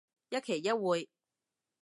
[0.29, 1.07] 一期一會